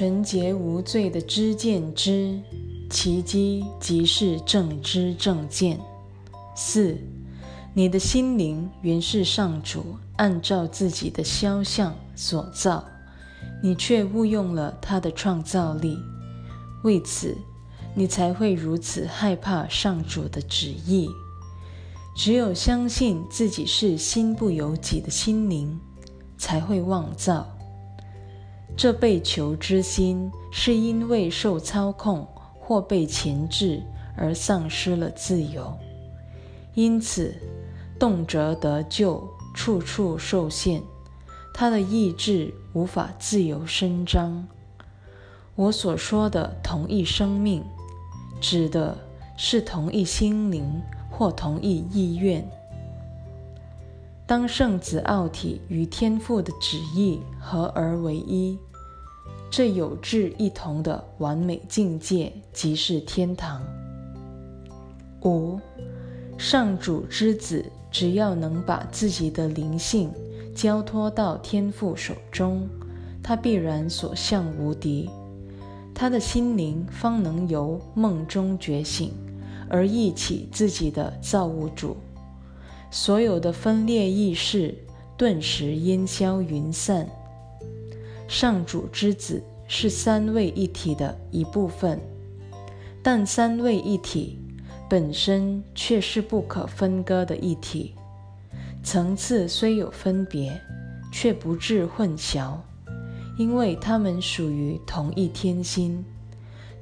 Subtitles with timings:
[0.00, 2.40] 纯洁无罪的知见之
[2.88, 5.78] 奇迹，即是正知正见。
[6.56, 6.96] 四，
[7.74, 12.82] 你的心灵原是上主按照自己的肖像所造，
[13.62, 15.98] 你却误用了他的创造力，
[16.82, 17.36] 为此
[17.94, 21.10] 你才会如此害怕上主的旨意。
[22.16, 25.78] 只有相信自己是心不由己的心灵，
[26.38, 27.46] 才会妄造。
[28.76, 32.26] 这被求之心是因为受操控
[32.58, 33.82] 或被钳制
[34.16, 35.76] 而丧失了自由，
[36.74, 37.34] 因此
[37.98, 39.22] 动辄得救，
[39.54, 40.82] 处处受限，
[41.52, 44.46] 他的意志无法自由伸张。
[45.56, 47.62] 我所说的同一生命，
[48.40, 48.96] 指的
[49.36, 50.80] 是同一心灵
[51.10, 52.50] 或同一意愿。
[54.30, 58.56] 当圣子奥体与天父的旨意合而为一。
[59.50, 63.60] 这有志一同的完美境界，即是天堂。
[65.24, 65.58] 五，
[66.38, 70.12] 上主之子只要能把自己的灵性
[70.54, 72.68] 交托到天父手中，
[73.20, 75.10] 他必然所向无敌，
[75.92, 79.12] 他的心灵方能由梦中觉醒，
[79.68, 81.96] 而忆起自己的造物主，
[82.90, 84.74] 所有的分裂意识
[85.16, 87.08] 顿时烟消云散。
[88.26, 92.00] 上主之子是三位一体的一部分，
[93.02, 94.38] 但三位一体
[94.88, 97.94] 本身却是不可分割的一体。
[98.82, 100.60] 层次虽有分别，
[101.12, 102.56] 却不致混淆，
[103.38, 106.04] 因为它们属于同一天心，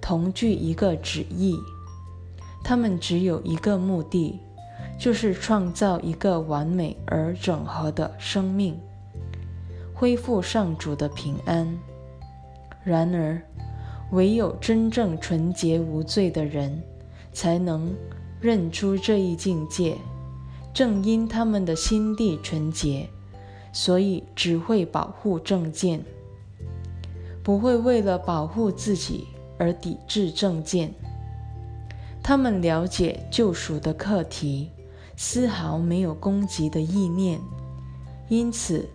[0.00, 1.58] 同具一个旨意。
[2.62, 4.38] 它们只有一个目的，
[4.98, 8.78] 就是创造一个完美而整合的生命。
[9.94, 11.78] 恢复上主的平安。
[12.84, 13.40] 然而，
[14.12, 16.82] 唯有真正纯洁无罪的人，
[17.32, 17.94] 才能
[18.40, 19.96] 认出这一境界。
[20.72, 23.08] 正因他们的心地纯洁，
[23.72, 26.00] 所以只会保护正见，
[27.42, 29.26] 不会为了保护自己
[29.58, 30.94] 而抵制正见。
[32.22, 34.70] 他们了解救赎的课题，
[35.20, 37.40] 丝毫没有攻击的意念，
[38.28, 38.88] 因此。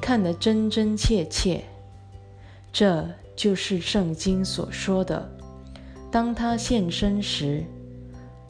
[0.00, 1.62] 看得真真切切，
[2.72, 5.30] 这就是圣经所说的：
[6.10, 7.64] 当他现身时，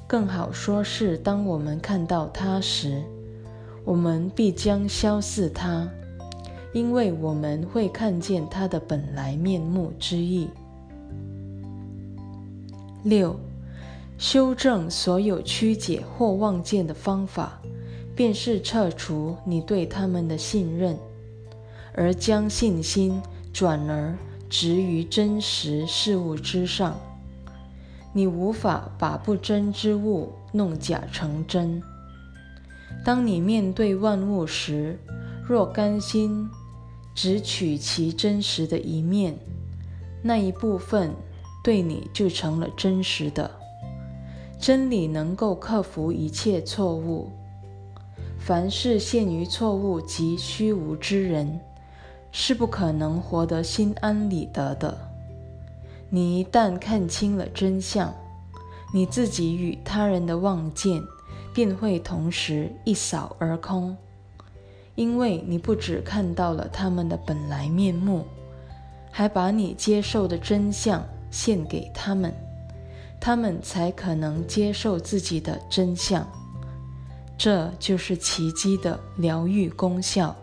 [0.07, 3.03] 更好说是当我们看到他时，
[3.85, 5.89] 我们必将消逝他，
[6.73, 10.49] 因为我们会看见他的本来面目之意。
[13.03, 13.39] 六，
[14.17, 17.61] 修正所有曲解或妄见的方法，
[18.15, 20.97] 便是撤除你对他们的信任。
[21.97, 23.23] 而将信心
[23.53, 24.17] 转而
[24.49, 26.99] 植于真实事物之上，
[28.13, 31.81] 你无法把不真之物弄假成真。
[33.05, 34.99] 当你面对万物时，
[35.47, 36.49] 若甘心
[37.15, 39.37] 只取其真实的一面，
[40.23, 41.15] 那一部分
[41.63, 43.49] 对你就成了真实的。
[44.67, 47.29] 真理能够克服一切错误，
[48.39, 51.61] 凡是陷于错误及虚无之人。
[52.33, 54.97] 是不可能活得心安理得的。
[56.09, 58.11] 你一旦看清了真相，
[58.95, 61.03] 你自己与他人的望见
[61.53, 63.95] 便会同时一扫而空，
[64.95, 68.25] 因为你不只看到了他们的本来面目，
[69.11, 72.35] 还把你接受的真相献给他们，
[73.25, 76.31] 他们才可能接受自己的真相。
[77.39, 80.37] 这就是奇迹的疗愈功效。